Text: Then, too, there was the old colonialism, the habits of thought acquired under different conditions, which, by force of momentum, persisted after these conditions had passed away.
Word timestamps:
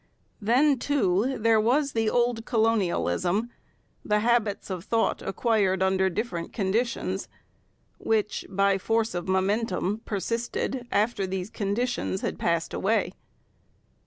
Then, 0.41 0.79
too, 0.79 1.37
there 1.37 1.61
was 1.61 1.91
the 1.91 2.09
old 2.09 2.43
colonialism, 2.43 3.51
the 4.03 4.21
habits 4.21 4.71
of 4.71 4.83
thought 4.83 5.21
acquired 5.21 5.83
under 5.83 6.09
different 6.09 6.53
conditions, 6.53 7.27
which, 7.99 8.43
by 8.49 8.79
force 8.79 9.13
of 9.13 9.27
momentum, 9.27 10.01
persisted 10.03 10.87
after 10.91 11.27
these 11.27 11.51
conditions 11.51 12.21
had 12.21 12.39
passed 12.39 12.73
away. 12.73 13.13